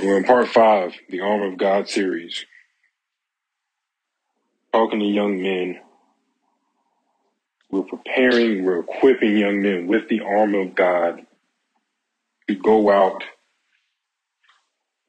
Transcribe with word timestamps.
We're 0.00 0.18
in 0.18 0.24
part 0.24 0.48
five, 0.48 0.94
the 1.08 1.22
Armor 1.22 1.52
of 1.52 1.58
God 1.58 1.88
series, 1.88 2.46
talking 4.72 5.00
to 5.00 5.04
young 5.04 5.42
men. 5.42 5.80
We're 7.70 7.82
preparing, 7.82 8.64
we're 8.64 8.80
equipping 8.80 9.36
young 9.36 9.60
men 9.60 9.88
with 9.88 10.08
the 10.08 10.20
armor 10.20 10.60
of 10.60 10.76
God 10.76 11.22
to 12.48 12.54
go 12.54 12.90
out 12.90 13.24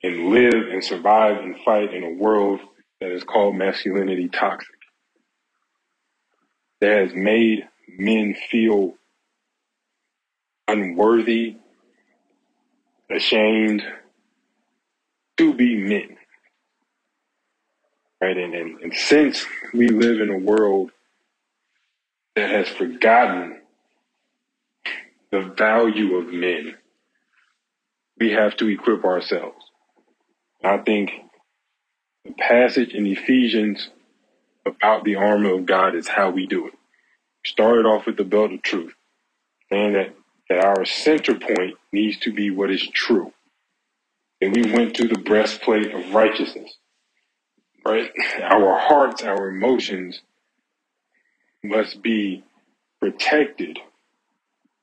and 0.02 0.30
live 0.30 0.70
and 0.72 0.84
survive 0.84 1.38
and 1.38 1.60
fight 1.60 1.94
in 1.94 2.04
a 2.04 2.14
world 2.14 2.60
that 3.00 3.12
is 3.12 3.24
called 3.24 3.56
masculinity 3.56 4.28
toxic. 4.28 4.68
That 6.82 6.98
has 6.98 7.14
made 7.14 7.68
men 7.88 8.36
feel 8.50 8.96
unworthy, 10.68 11.58
ashamed 13.12 13.84
to 15.40 15.54
be 15.54 15.78
men. 15.78 16.18
Right? 18.22 18.38
And, 18.38 18.54
and, 18.54 18.82
and 18.82 18.94
since 18.94 19.46
we 19.74 19.88
live 19.88 20.20
in 20.20 20.30
a 20.30 20.38
world 20.38 20.92
that 22.36 22.50
has 22.50 22.68
forgotten 22.68 23.62
the 25.32 25.42
value 25.58 26.18
of 26.18 26.28
men, 26.28 26.76
we 28.20 28.32
have 28.32 28.58
to 28.58 28.68
equip 28.68 29.06
ourselves. 29.06 29.64
I 30.62 30.78
think 30.80 31.12
the 32.26 32.34
passage 32.34 32.94
in 32.94 33.08
Ephesians 33.08 33.90
about 34.66 35.06
the 35.06 35.16
armor 35.16 35.54
of 35.54 35.66
God 35.66 35.96
is 35.96 36.10
how 36.10 36.32
we 36.32 36.48
do 36.48 36.68
it. 36.68 36.74
Started 37.46 37.86
off 37.86 38.06
with 38.06 38.18
the 38.18 38.26
belt 38.26 38.52
of 38.52 38.62
truth, 38.62 38.94
saying 39.72 39.94
that, 39.94 40.14
that 40.50 40.66
our 40.66 40.84
center 40.84 41.36
point 41.36 41.76
needs 41.94 42.18
to 42.20 42.34
be 42.34 42.52
what 42.52 42.70
is 42.70 42.86
true. 42.90 43.32
And 44.42 44.56
we 44.56 44.72
went 44.72 44.96
to 44.98 45.08
the 45.08 45.20
breastplate 45.20 45.94
of 45.94 46.14
righteousness, 46.14 46.76
right? 47.86 48.12
Our 48.42 48.80
hearts, 48.80 49.24
our 49.24 49.50
emotions 49.50 50.22
must 51.64 52.02
be 52.02 52.44
protected 53.02 53.80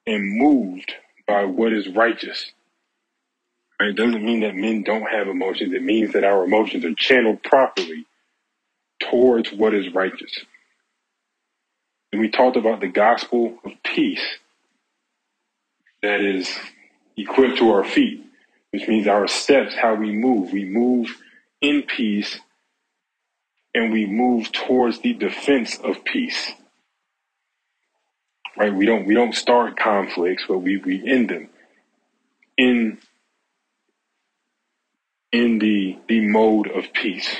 and 0.06 0.38
moved 0.38 0.92
by 1.26 1.44
what 1.44 1.72
is 1.72 1.88
righteous. 1.88 2.52
Right? 3.80 3.90
It 3.90 3.96
doesn't 3.96 4.24
mean 4.24 4.40
that 4.40 4.56
men 4.56 4.84
don't 4.84 5.10
have 5.10 5.28
emotions. 5.28 5.74
It 5.74 5.82
means 5.84 6.12
that 6.14 6.24
our 6.24 6.44
emotions 6.44 6.84
are 6.84 6.94
channeled 6.94 7.42
properly 7.42 8.06
towards 9.00 9.52
what 9.52 9.74
is 9.74 9.94
righteous. 9.94 10.38
And 12.12 12.20
we 12.20 12.30
talked 12.30 12.56
about 12.56 12.80
the 12.80 12.88
gospel 12.88 13.58
of 13.64 13.72
peace 13.84 14.24
that 16.02 16.22
is 16.22 16.50
equipped 17.16 17.58
to 17.58 17.70
our 17.72 17.84
feet, 17.84 18.25
which 18.76 18.88
means 18.88 19.06
our 19.06 19.26
steps, 19.26 19.74
how 19.74 19.94
we 19.94 20.12
move. 20.12 20.52
We 20.52 20.66
move 20.66 21.16
in 21.62 21.82
peace 21.84 22.38
and 23.74 23.90
we 23.90 24.04
move 24.04 24.52
towards 24.52 24.98
the 24.98 25.14
defense 25.14 25.78
of 25.82 26.04
peace. 26.04 26.52
Right? 28.54 28.74
We 28.74 28.84
don't 28.84 29.06
we 29.06 29.14
don't 29.14 29.34
start 29.34 29.78
conflicts, 29.78 30.44
but 30.46 30.58
we, 30.58 30.76
we 30.76 31.02
end 31.10 31.30
them 31.30 31.48
in 32.58 32.98
in 35.32 35.58
the 35.58 35.96
the 36.06 36.20
mode 36.28 36.70
of 36.70 36.92
peace. 36.92 37.34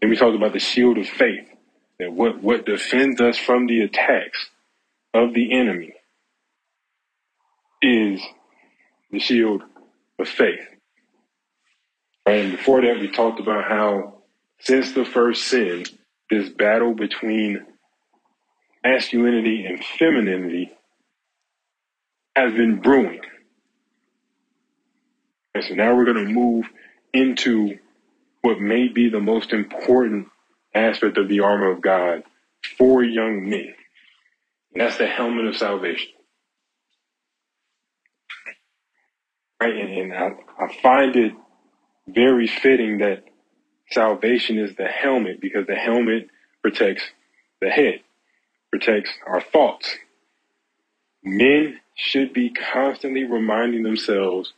And 0.00 0.08
we 0.08 0.16
talked 0.16 0.36
about 0.36 0.52
the 0.52 0.60
shield 0.60 0.98
of 0.98 1.08
faith, 1.08 1.48
that 1.98 2.12
what, 2.12 2.40
what 2.40 2.64
defends 2.64 3.20
us 3.20 3.36
from 3.36 3.66
the 3.66 3.80
attacks 3.80 4.50
of 5.12 5.34
the 5.34 5.52
enemy 5.52 5.94
is 7.82 8.22
the 9.10 9.18
shield 9.18 9.62
of 10.20 10.28
faith. 10.28 10.60
And 12.26 12.52
before 12.52 12.82
that, 12.82 13.00
we 13.00 13.10
talked 13.10 13.40
about 13.40 13.64
how 13.64 14.22
since 14.60 14.92
the 14.92 15.04
first 15.04 15.44
sin, 15.44 15.84
this 16.28 16.48
battle 16.48 16.94
between 16.94 17.64
masculinity 18.84 19.64
and 19.66 19.82
femininity 19.84 20.72
has 22.36 22.52
been 22.52 22.80
brewing. 22.80 23.20
And 25.54 25.64
so 25.64 25.74
now 25.74 25.94
we're 25.94 26.04
going 26.04 26.26
to 26.26 26.32
move 26.32 26.66
into 27.12 27.78
what 28.42 28.60
may 28.60 28.88
be 28.88 29.10
the 29.10 29.20
most 29.20 29.52
important 29.52 30.28
aspect 30.74 31.18
of 31.18 31.28
the 31.28 31.40
armor 31.40 31.70
of 31.70 31.80
God 31.80 32.22
for 32.78 33.02
young 33.02 33.48
men. 33.48 33.74
And 34.72 34.80
that's 34.80 34.98
the 34.98 35.06
helmet 35.06 35.46
of 35.46 35.56
salvation. 35.56 36.10
Right? 39.60 39.76
And, 39.76 40.12
and 40.12 40.14
I, 40.14 40.30
I 40.58 40.74
find 40.82 41.14
it 41.16 41.32
very 42.08 42.46
fitting 42.46 42.98
that 42.98 43.24
salvation 43.90 44.58
is 44.58 44.74
the 44.76 44.86
helmet 44.86 45.40
because 45.40 45.66
the 45.66 45.74
helmet 45.74 46.28
protects 46.62 47.02
the 47.60 47.68
head, 47.68 48.00
protects 48.70 49.10
our 49.26 49.40
thoughts. 49.40 49.94
Men 51.22 51.78
should 51.94 52.32
be 52.32 52.50
constantly 52.50 53.24
reminding 53.24 53.82
themselves 53.82 54.52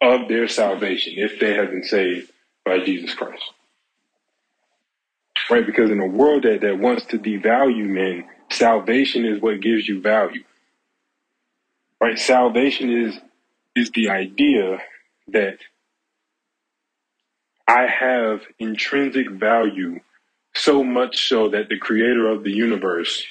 of 0.00 0.28
their 0.28 0.48
salvation 0.48 1.14
if 1.16 1.38
they 1.38 1.54
have 1.54 1.70
been 1.70 1.84
saved 1.84 2.30
by 2.64 2.78
Jesus 2.78 3.14
Christ. 3.14 3.42
Right? 5.50 5.66
Because 5.66 5.90
in 5.90 6.00
a 6.00 6.06
world 6.06 6.44
that, 6.44 6.60
that 6.62 6.78
wants 6.78 7.04
to 7.06 7.18
devalue 7.18 7.86
men, 7.88 8.24
salvation 8.50 9.24
is 9.26 9.40
what 9.40 9.60
gives 9.60 9.88
you 9.88 10.00
value. 10.00 10.44
Right? 12.00 12.18
Salvation 12.18 12.90
is 12.90 13.18
is 13.78 13.90
the 13.90 14.10
idea 14.10 14.78
that 15.28 15.58
I 17.66 17.86
have 17.86 18.40
intrinsic 18.58 19.30
value 19.30 20.00
so 20.54 20.82
much 20.82 21.28
so 21.28 21.50
that 21.50 21.68
the 21.68 21.78
creator 21.78 22.28
of 22.28 22.42
the 22.42 22.50
universe 22.50 23.24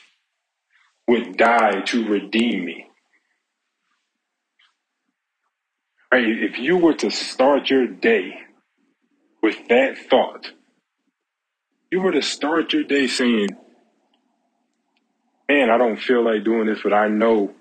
would 1.07 1.37
die 1.37 1.81
to 1.81 2.07
redeem 2.07 2.65
me. 2.65 2.85
Right? 6.11 6.27
If 6.27 6.59
you 6.59 6.77
were 6.77 6.93
to 6.95 7.09
start 7.09 7.69
your 7.69 7.87
day 7.87 8.39
with 9.41 9.67
that 9.69 9.97
thought, 9.97 10.51
you 11.91 12.01
were 12.01 12.11
to 12.11 12.21
start 12.21 12.73
your 12.73 12.83
day 12.83 13.07
saying, 13.07 13.49
man, 15.49 15.69
I 15.69 15.77
don't 15.77 15.99
feel 15.99 16.23
like 16.23 16.43
doing 16.43 16.67
this, 16.67 16.79
but 16.83 16.93
I 16.93 17.07
know, 17.07 17.53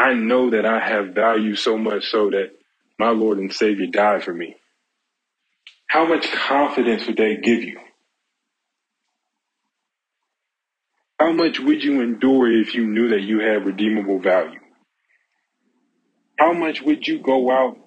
I 0.00 0.14
know 0.14 0.50
that 0.52 0.66
I 0.66 0.80
have 0.80 1.14
value 1.14 1.56
so 1.56 1.78
much 1.78 2.06
so 2.10 2.30
that 2.30 2.52
my 2.98 3.10
Lord 3.10 3.38
and 3.38 3.52
Savior 3.52 3.88
died 3.88 4.24
for 4.24 4.34
me. 4.34 4.56
How 5.88 6.06
much 6.06 6.30
confidence 6.32 7.06
would 7.06 7.18
that 7.18 7.40
give 7.44 7.62
you? 7.64 7.80
How 11.18 11.32
much 11.32 11.60
would 11.60 11.84
you 11.84 12.02
endure 12.02 12.52
if 12.52 12.74
you 12.74 12.86
knew 12.86 13.10
that 13.10 13.22
you 13.22 13.40
had 13.40 13.66
redeemable 13.66 14.20
value? 14.20 14.60
How 16.38 16.52
much 16.54 16.82
would 16.82 17.06
you 17.08 17.20
go 17.20 17.50
out 17.50 17.78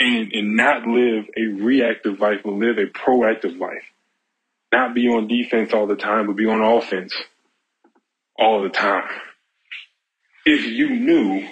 and, 0.00 0.32
and 0.32 0.56
not 0.56 0.86
live 0.86 1.26
a 1.36 1.42
reactive 1.64 2.20
life, 2.20 2.40
but 2.44 2.52
live 2.54 2.78
a 2.78 2.86
proactive 2.86 3.58
life? 3.58 3.84
Not 4.72 4.94
be 4.94 5.08
on 5.08 5.28
defense 5.28 5.72
all 5.74 5.86
the 5.86 5.96
time, 5.96 6.26
but 6.26 6.36
be 6.36 6.46
on 6.46 6.62
offense 6.62 7.14
all 8.38 8.62
the 8.62 8.70
time. 8.70 9.08
If 10.46 10.66
you 10.66 10.90
knew 10.90 11.48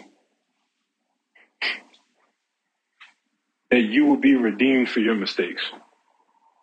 that 3.71 3.83
you 3.83 4.07
would 4.07 4.21
be 4.21 4.37
redeemed 4.37 4.89
for 4.91 5.01
your 5.01 5.15
mistakes, 5.15 5.63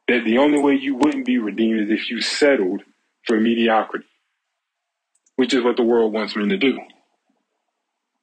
that 0.08 0.24
the 0.26 0.40
only 0.40 0.62
way 0.62 0.76
you 0.76 0.96
wouldn't 0.96 1.26
be 1.26 1.40
redeemed 1.40 1.82
is 1.82 1.90
if 1.92 2.10
you 2.10 2.22
settled 2.22 2.84
for 3.26 3.40
mediocrity, 3.40 4.08
which 5.38 5.54
is 5.54 5.64
what 5.64 5.78
the 5.78 5.84
world 5.84 6.14
wants 6.14 6.36
men 6.36 6.50
to 6.50 6.58
do. 6.58 6.80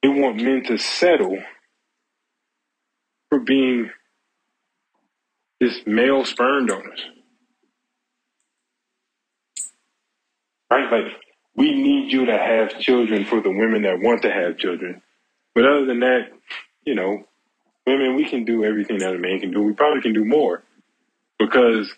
They 0.03 0.09
want 0.09 0.37
men 0.37 0.63
to 0.65 0.77
settle 0.77 1.39
for 3.29 3.39
being 3.39 3.91
just 5.61 5.87
male 5.87 6.25
sperm 6.25 6.67
donors. 6.67 7.01
Right? 10.71 10.91
Like, 10.91 11.13
we 11.57 11.73
need 11.73 12.13
you 12.13 12.27
to 12.27 12.37
have 12.37 12.79
children 12.79 13.25
for 13.25 13.41
the 13.41 13.49
women 13.49 13.81
that 13.81 13.99
want 13.99 14.21
to 14.21 14.31
have 14.31 14.57
children. 14.57 15.01
But 15.55 15.65
other 15.65 15.85
than 15.85 16.01
that, 16.01 16.29
you 16.85 16.93
know, 16.95 17.25
women, 17.85 18.15
we 18.15 18.29
can 18.29 18.45
do 18.45 18.63
everything 18.63 18.99
that 18.99 19.15
a 19.15 19.17
man 19.17 19.39
can 19.39 19.51
do. 19.51 19.63
We 19.63 19.73
probably 19.73 20.01
can 20.01 20.13
do 20.13 20.23
more 20.23 20.63
because 21.39 21.91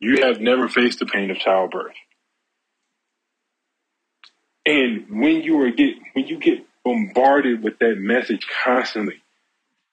you 0.00 0.22
have 0.24 0.40
never 0.40 0.68
faced 0.68 0.98
the 0.98 1.06
pain 1.06 1.30
of 1.30 1.38
childbirth. 1.38 1.94
And 4.66 5.06
when 5.08 5.42
you 5.42 5.60
are 5.62 5.70
get 5.70 5.94
when 6.12 6.26
you 6.26 6.38
get 6.38 6.66
bombarded 6.84 7.62
with 7.62 7.78
that 7.78 7.96
message 7.98 8.46
constantly 8.64 9.22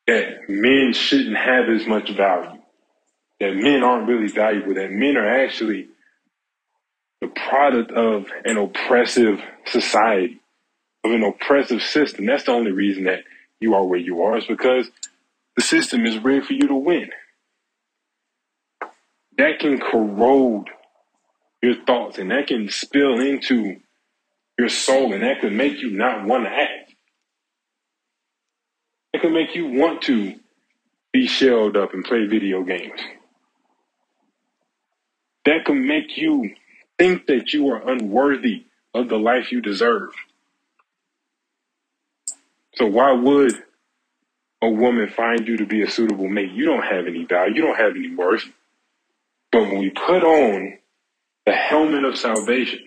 that 0.07 0.49
men 0.49 0.93
shouldn't 0.93 1.37
have 1.37 1.69
as 1.69 1.87
much 1.87 2.11
value, 2.11 2.59
that 3.39 3.55
men 3.55 3.83
aren't 3.83 4.07
really 4.07 4.27
valuable, 4.27 4.73
that 4.75 4.91
men 4.91 5.15
are 5.15 5.27
actually 5.27 5.87
product 7.55 7.91
of 7.91 8.25
an 8.43 8.57
oppressive 8.57 9.39
society, 9.65 10.41
of 11.05 11.11
an 11.11 11.23
oppressive 11.23 11.81
system. 11.81 12.25
That's 12.25 12.43
the 12.43 12.51
only 12.51 12.73
reason 12.73 13.05
that 13.05 13.23
you 13.61 13.75
are 13.75 13.85
where 13.85 13.99
you 13.99 14.23
are. 14.23 14.37
is 14.37 14.45
because 14.45 14.89
the 15.55 15.63
system 15.63 16.05
is 16.05 16.21
rigged 16.21 16.47
for 16.47 16.53
you 16.53 16.67
to 16.67 16.75
win. 16.75 17.09
That 19.37 19.59
can 19.59 19.79
corrode 19.79 20.67
your 21.63 21.75
thoughts 21.85 22.17
and 22.17 22.29
that 22.31 22.47
can 22.47 22.67
spill 22.69 23.21
into 23.21 23.77
your 24.59 24.69
soul 24.69 25.13
and 25.13 25.23
that 25.23 25.39
can 25.39 25.55
make 25.55 25.81
you 25.81 25.91
not 25.91 26.25
want 26.25 26.43
to 26.43 26.49
act. 26.49 26.93
It 29.13 29.21
can 29.21 29.33
make 29.33 29.55
you 29.55 29.67
want 29.67 30.01
to 30.03 30.35
be 31.13 31.25
shelled 31.25 31.77
up 31.77 31.93
and 31.93 32.03
play 32.03 32.25
video 32.25 32.63
games. 32.63 32.99
That 35.45 35.63
can 35.65 35.87
make 35.87 36.17
you 36.17 36.53
think 36.97 37.27
that 37.27 37.53
you 37.53 37.69
are 37.69 37.89
unworthy 37.89 38.65
of 38.93 39.09
the 39.09 39.17
life 39.17 39.51
you 39.51 39.61
deserve. 39.61 40.11
So 42.75 42.85
why 42.85 43.11
would 43.13 43.53
a 44.61 44.69
woman 44.69 45.09
find 45.09 45.47
you 45.47 45.57
to 45.57 45.65
be 45.65 45.81
a 45.81 45.89
suitable 45.89 46.27
mate? 46.27 46.51
You 46.51 46.65
don't 46.65 46.83
have 46.83 47.07
any 47.07 47.25
value. 47.25 47.55
You 47.55 47.61
don't 47.61 47.77
have 47.77 47.95
any 47.95 48.13
worth. 48.15 48.45
But 49.51 49.63
when 49.63 49.79
we 49.79 49.89
put 49.89 50.23
on 50.23 50.77
the 51.45 51.53
helmet 51.53 52.03
of 52.03 52.17
salvation 52.17 52.81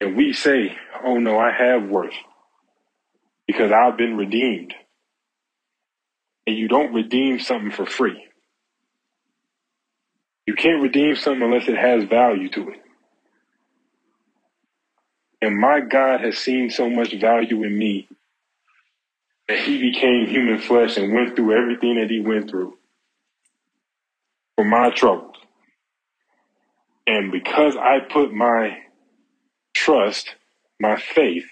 and 0.00 0.16
we 0.16 0.32
say, 0.32 0.76
oh 1.04 1.18
no, 1.18 1.38
I 1.38 1.50
have 1.50 1.88
worth 1.88 2.14
because 3.46 3.72
I've 3.72 3.96
been 3.96 4.16
redeemed. 4.16 4.74
And 6.46 6.56
you 6.56 6.68
don't 6.68 6.92
redeem 6.92 7.38
something 7.40 7.70
for 7.70 7.86
free. 7.86 8.24
You 10.46 10.54
can't 10.54 10.82
redeem 10.82 11.16
something 11.16 11.42
unless 11.42 11.68
it 11.68 11.76
has 11.76 12.04
value 12.04 12.48
to 12.50 12.70
it. 12.70 12.82
And 15.40 15.58
my 15.58 15.80
God 15.80 16.20
has 16.20 16.38
seen 16.38 16.70
so 16.70 16.88
much 16.88 17.14
value 17.14 17.64
in 17.64 17.76
me 17.76 18.08
that 19.48 19.58
he 19.58 19.78
became 19.78 20.26
human 20.26 20.58
flesh 20.58 20.96
and 20.96 21.12
went 21.12 21.36
through 21.36 21.56
everything 21.56 21.96
that 21.96 22.10
he 22.10 22.20
went 22.20 22.48
through 22.48 22.76
for 24.56 24.64
my 24.64 24.90
troubles. 24.90 25.36
And 27.06 27.32
because 27.32 27.76
I 27.76 27.98
put 28.00 28.32
my 28.32 28.78
trust, 29.74 30.34
my 30.80 30.96
faith 30.96 31.44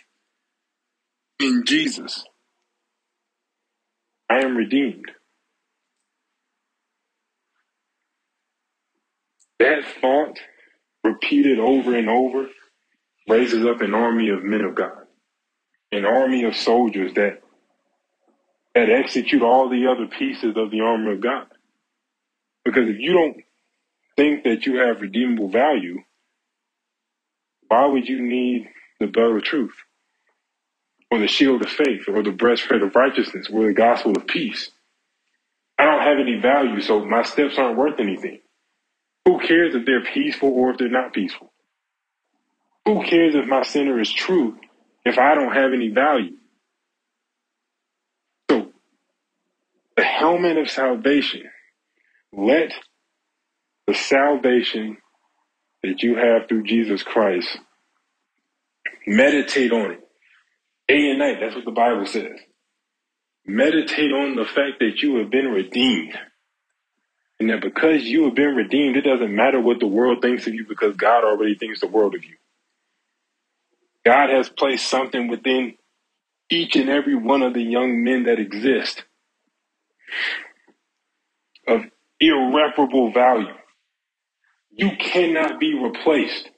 in 1.40 1.64
Jesus, 1.66 2.24
I 4.30 4.38
am 4.40 4.56
redeemed. 4.56 5.10
That 9.60 9.84
thought, 10.02 10.40
repeated 11.04 11.60
over 11.60 11.96
and 11.96 12.10
over, 12.10 12.48
raises 13.28 13.66
up 13.66 13.82
an 13.82 13.94
army 13.94 14.30
of 14.30 14.44
men 14.44 14.62
of 14.62 14.74
God, 14.74 15.06
an 15.92 16.06
army 16.06 16.44
of 16.44 16.56
soldiers 16.56 17.14
that 17.14 17.42
that 18.74 18.90
execute 18.90 19.42
all 19.42 19.68
the 19.68 19.86
other 19.88 20.06
pieces 20.06 20.56
of 20.56 20.70
the 20.70 20.80
armor 20.80 21.12
of 21.12 21.22
God. 21.22 21.46
Because 22.64 22.88
if 22.88 22.98
you 22.98 23.12
don't 23.12 23.36
think 24.16 24.44
that 24.44 24.66
you 24.66 24.78
have 24.78 25.02
redeemable 25.02 25.50
value, 25.50 25.98
why 27.68 27.86
would 27.86 28.08
you 28.08 28.22
need 28.22 28.68
the 29.00 29.08
belt 29.08 29.36
of 29.36 29.42
truth? 29.44 29.74
Or 31.10 31.18
the 31.18 31.28
shield 31.28 31.62
of 31.62 31.70
faith, 31.70 32.02
or 32.08 32.22
the 32.22 32.32
breastplate 32.32 32.82
of 32.82 32.96
righteousness, 32.96 33.48
or 33.52 33.66
the 33.66 33.74
gospel 33.74 34.16
of 34.16 34.26
peace? 34.26 34.70
I 35.78 35.84
don't 35.84 36.02
have 36.02 36.18
any 36.18 36.40
value, 36.40 36.80
so 36.80 37.04
my 37.04 37.22
steps 37.22 37.58
aren't 37.58 37.78
worth 37.78 38.00
anything. 38.00 38.40
Who 39.26 39.38
cares 39.40 39.74
if 39.74 39.86
they're 39.86 40.04
peaceful 40.04 40.50
or 40.50 40.72
if 40.72 40.78
they're 40.78 40.88
not 40.88 41.12
peaceful? 41.12 41.52
Who 42.86 43.04
cares 43.04 43.34
if 43.34 43.46
my 43.46 43.62
center 43.62 44.00
is 44.00 44.12
true 44.12 44.58
if 45.04 45.18
I 45.18 45.34
don't 45.34 45.54
have 45.54 45.72
any 45.72 45.88
value? 45.90 46.36
So, 48.50 48.72
the 49.96 50.04
helmet 50.04 50.58
of 50.58 50.70
salvation, 50.70 51.42
let 52.32 52.72
the 53.86 53.94
salvation 53.94 54.98
that 55.82 56.02
you 56.02 56.16
have 56.16 56.48
through 56.48 56.64
Jesus 56.64 57.02
Christ, 57.02 57.58
meditate 59.06 59.72
on 59.72 59.92
it 59.92 60.00
day 60.88 61.10
and 61.10 61.18
night. 61.18 61.38
That's 61.40 61.54
what 61.54 61.64
the 61.64 61.70
Bible 61.72 62.06
says. 62.06 62.38
Meditate 63.46 64.12
on 64.12 64.36
the 64.36 64.44
fact 64.44 64.80
that 64.80 65.02
you 65.02 65.16
have 65.18 65.30
been 65.30 65.46
redeemed. 65.48 66.16
And 67.40 67.50
that 67.50 67.62
because 67.62 68.04
you 68.04 68.26
have 68.26 68.36
been 68.36 68.56
redeemed, 68.56 68.96
it 68.98 69.02
doesn't 69.02 69.34
matter 69.34 69.60
what 69.60 69.80
the 69.80 69.88
world 69.88 70.22
thinks 70.22 70.46
of 70.48 70.54
you 70.54 70.66
because 70.68 70.96
God 70.96 71.24
already 71.24 71.56
thinks 71.56 71.80
the 71.80 71.88
world 71.88 72.14
of 72.16 72.24
you. 72.24 72.36
God 74.04 74.30
has 74.30 74.48
placed 74.48 74.88
something 74.88 75.28
within 75.28 75.74
each 76.50 76.76
and 76.76 76.90
every 76.90 77.14
one 77.16 77.42
of 77.42 77.54
the 77.54 77.62
young 77.62 78.04
men 78.04 78.24
that 78.24 78.38
exist 78.40 79.04
of 81.68 81.82
irreparable 82.20 83.12
value. 83.12 83.54
You 84.70 84.92
cannot 84.98 85.60
be 85.60 85.74
replaced 85.74 86.50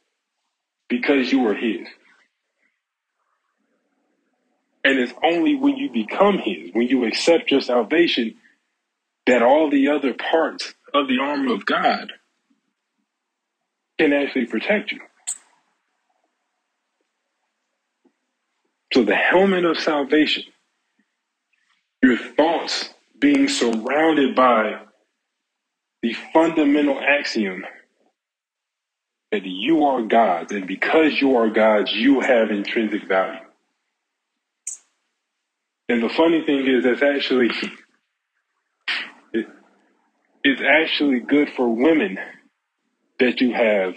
because 0.88 1.32
you 1.32 1.46
are 1.49 1.55
His. 1.55 1.88
And 4.85 4.99
it's 4.99 5.14
only 5.25 5.56
when 5.56 5.76
you 5.76 5.90
become 5.90 6.38
His, 6.38 6.70
when 6.75 6.88
you 6.88 7.06
accept 7.06 7.50
your 7.50 7.61
salvation, 7.61 8.37
that 9.26 9.42
all 9.42 9.70
the 9.70 9.88
other 9.88 10.14
parts 10.14 10.74
of 10.92 11.08
the 11.08 11.19
armor 11.20 11.54
of 11.54 11.64
God 11.64 12.12
can 13.98 14.12
actually 14.12 14.46
protect 14.46 14.92
you. 14.92 15.00
So 18.92 19.04
the 19.04 19.14
helmet 19.14 19.64
of 19.64 19.78
salvation, 19.78 20.44
your 22.02 22.19
thoughts 22.19 22.90
being 23.19 23.48
surrounded 23.48 24.34
by 24.34 24.80
the 26.02 26.14
fundamental 26.32 27.00
axiom 27.00 27.64
that 29.30 29.46
you 29.46 29.84
are 29.84 30.02
God's, 30.02 30.52
and 30.52 30.66
because 30.66 31.20
you 31.20 31.36
are 31.36 31.48
God's, 31.48 31.92
you 31.92 32.20
have 32.20 32.50
intrinsic 32.50 33.08
value. 33.08 33.40
And 35.88 36.02
the 36.02 36.10
funny 36.10 36.44
thing 36.44 36.66
is, 36.66 36.84
that's 36.84 37.02
actually 37.02 37.50
it, 39.32 39.46
it's 40.44 40.62
actually 40.62 41.20
good 41.20 41.50
for 41.56 41.69
women 41.69 42.19
that 43.19 43.40
you 43.40 43.52
have 43.52 43.94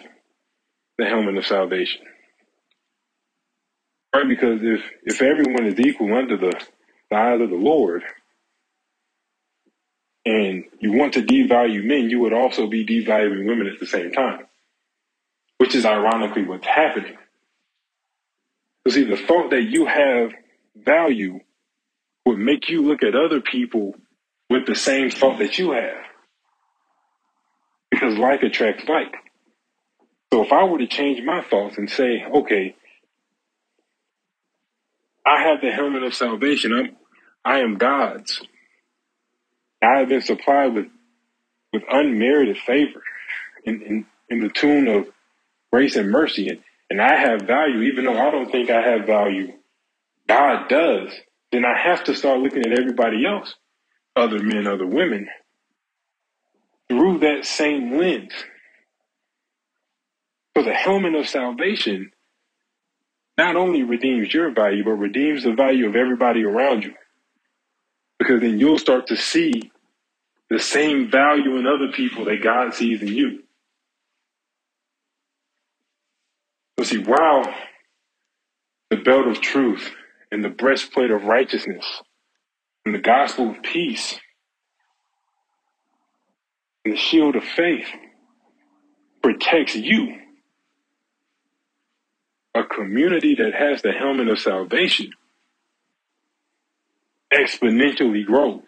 the 0.97 1.05
helmet 1.05 1.37
of 1.37 1.45
salvation. 1.45 2.01
Right? 4.13 4.27
Because 4.27 4.59
if, 4.61 4.81
if 5.03 5.21
everyone 5.21 5.65
is 5.65 5.79
equal 5.79 6.13
under 6.15 6.37
the, 6.37 6.53
the 7.09 7.15
eyes 7.15 7.41
of 7.41 7.49
the 7.49 7.55
Lord, 7.55 8.03
and 10.25 10.65
you 10.79 10.93
want 10.93 11.13
to 11.13 11.21
devalue 11.21 11.83
men, 11.83 12.09
you 12.09 12.19
would 12.21 12.33
also 12.33 12.67
be 12.67 12.85
devaluing 12.85 13.47
women 13.47 13.67
at 13.67 13.79
the 13.79 13.85
same 13.85 14.11
time, 14.11 14.45
which 15.57 15.75
is 15.75 15.85
ironically 15.85 16.43
what's 16.43 16.65
happening. 16.65 17.15
You 18.85 18.91
see, 18.91 19.03
the 19.03 19.17
thought 19.17 19.51
that 19.51 19.63
you 19.63 19.85
have 19.85 20.31
value 20.75 21.39
would 22.25 22.39
make 22.39 22.69
you 22.69 22.83
look 22.83 23.03
at 23.03 23.15
other 23.15 23.41
people 23.41 23.95
with 24.49 24.65
the 24.65 24.75
same 24.75 25.09
thought 25.09 25.39
that 25.39 25.57
you 25.57 25.71
have. 25.71 26.03
Because 27.91 28.17
like 28.17 28.43
attracts 28.43 28.87
like. 28.87 29.13
So 30.33 30.43
if 30.43 30.51
I 30.51 30.63
were 30.65 30.79
to 30.79 30.87
change 30.87 31.23
my 31.23 31.41
thoughts 31.41 31.77
and 31.77 31.89
say, 31.89 32.23
okay, 32.23 32.75
I 35.25 35.43
have 35.43 35.61
the 35.61 35.71
helmet 35.71 36.03
of 36.03 36.13
salvation. 36.13 36.73
I'm, 36.73 36.95
I 37.43 37.59
am 37.59 37.77
God's. 37.77 38.41
I 39.81 39.99
have 39.99 40.09
been 40.09 40.21
supplied 40.21 40.73
with, 40.73 40.87
with 41.73 41.83
unmerited 41.89 42.57
favor 42.57 43.01
in, 43.65 43.81
in, 43.81 44.05
in 44.29 44.41
the 44.41 44.49
tune 44.49 44.87
of 44.87 45.07
grace 45.71 45.95
and 45.95 46.11
mercy. 46.11 46.49
And, 46.49 46.59
and 46.89 47.01
I 47.01 47.15
have 47.15 47.43
value, 47.43 47.81
even 47.83 48.05
though 48.05 48.17
I 48.17 48.31
don't 48.31 48.51
think 48.51 48.69
I 48.69 48.81
have 48.81 49.05
value. 49.05 49.53
God 50.27 50.69
does. 50.69 51.11
Then 51.51 51.65
I 51.65 51.77
have 51.77 52.03
to 52.05 52.15
start 52.15 52.39
looking 52.39 52.65
at 52.65 52.77
everybody 52.77 53.25
else, 53.25 53.55
other 54.15 54.41
men, 54.41 54.67
other 54.67 54.87
women, 54.87 55.27
through 56.89 57.19
that 57.19 57.45
same 57.45 57.97
lens. 57.97 58.31
So 60.55 60.63
the 60.63 60.73
helmet 60.73 61.15
of 61.15 61.27
salvation 61.27 62.11
not 63.37 63.55
only 63.55 63.83
redeems 63.83 64.33
your 64.33 64.51
value, 64.51 64.83
but 64.83 64.91
redeems 64.93 65.43
the 65.43 65.53
value 65.53 65.87
of 65.89 65.95
everybody 65.95 66.43
around 66.43 66.83
you. 66.83 66.93
Because 68.19 68.41
then 68.41 68.59
you'll 68.59 68.79
start 68.79 69.07
to 69.07 69.17
see 69.17 69.71
the 70.49 70.59
same 70.59 71.11
value 71.11 71.57
in 71.57 71.67
other 71.67 71.91
people 71.93 72.25
that 72.25 72.43
God 72.43 72.73
sees 72.73 73.01
in 73.01 73.09
you. 73.09 73.43
So 76.79 76.85
see, 76.85 76.99
while 76.99 77.53
the 78.89 78.97
belt 78.97 79.27
of 79.27 79.41
truth 79.41 79.91
and 80.31 80.43
the 80.43 80.49
breastplate 80.49 81.11
of 81.11 81.25
righteousness 81.25 81.85
and 82.85 82.93
the 82.93 82.99
gospel 82.99 83.51
of 83.51 83.61
peace 83.63 84.19
and 86.83 86.93
the 86.93 86.97
shield 86.97 87.35
of 87.35 87.43
faith 87.43 87.87
protects 89.23 89.75
you 89.75 90.17
a 92.53 92.63
community 92.63 93.35
that 93.35 93.53
has 93.53 93.81
the 93.81 93.91
helmet 93.91 94.29
of 94.29 94.39
salvation 94.39 95.11
exponentially 97.33 98.25
grows. 98.25 98.61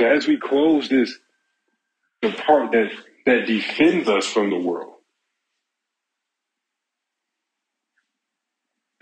So 0.00 0.08
as 0.08 0.26
we 0.26 0.38
close 0.38 0.88
this, 0.88 1.18
the 2.20 2.32
part 2.32 2.72
that, 2.72 2.90
that 3.24 3.46
defends 3.46 4.08
us 4.08 4.26
from 4.26 4.50
the 4.50 4.58
world, 4.58 4.95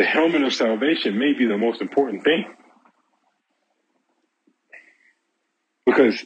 the 0.05 0.11
helmet 0.11 0.43
of 0.43 0.53
salvation 0.53 1.19
may 1.19 1.33
be 1.33 1.47
the 1.47 1.57
most 1.57 1.81
important 1.81 2.25
thing. 2.25 2.45
Because 5.87 6.23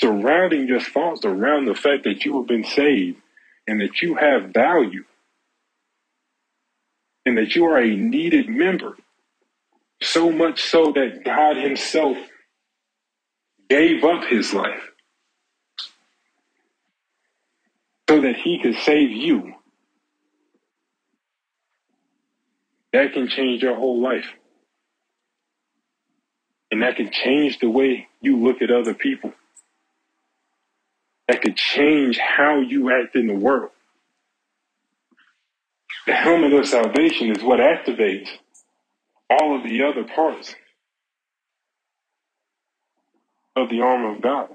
surrounding 0.00 0.66
your 0.66 0.80
thoughts 0.80 1.22
around 1.26 1.66
the 1.66 1.74
fact 1.74 2.04
that 2.04 2.24
you 2.24 2.38
have 2.38 2.46
been 2.46 2.64
saved 2.64 3.18
and 3.66 3.82
that 3.82 4.00
you 4.00 4.14
have 4.14 4.44
value 4.54 5.04
and 7.26 7.36
that 7.36 7.54
you 7.54 7.66
are 7.66 7.76
a 7.76 7.94
needed 7.94 8.48
member, 8.48 8.96
so 10.00 10.32
much 10.32 10.62
so 10.62 10.92
that 10.92 11.22
God 11.22 11.58
Himself 11.58 12.16
gave 13.68 14.04
up 14.04 14.24
His 14.24 14.54
life 14.54 14.90
so 18.08 18.22
that 18.22 18.36
He 18.36 18.58
could 18.62 18.76
save 18.76 19.10
you. 19.10 19.55
That 22.96 23.12
can 23.12 23.28
change 23.28 23.62
your 23.62 23.76
whole 23.76 24.00
life. 24.00 24.24
And 26.70 26.80
that 26.82 26.96
can 26.96 27.10
change 27.10 27.58
the 27.58 27.68
way 27.68 28.08
you 28.22 28.38
look 28.42 28.62
at 28.62 28.70
other 28.70 28.94
people. 28.94 29.34
That 31.28 31.42
could 31.42 31.56
change 31.56 32.16
how 32.16 32.60
you 32.60 32.90
act 32.90 33.14
in 33.14 33.26
the 33.26 33.34
world. 33.34 33.70
The 36.06 36.14
helmet 36.14 36.54
of 36.54 36.66
salvation 36.66 37.36
is 37.36 37.42
what 37.42 37.60
activates 37.60 38.28
all 39.28 39.58
of 39.58 39.64
the 39.64 39.82
other 39.82 40.04
parts 40.04 40.54
of 43.56 43.68
the 43.68 43.82
armor 43.82 44.14
of 44.14 44.22
God. 44.22 44.48